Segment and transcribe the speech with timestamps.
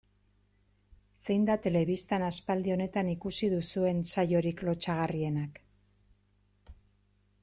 [1.25, 5.61] Zein da telebistan aspaldi honetan ikusi duzuen saiorik lotsagarrienak?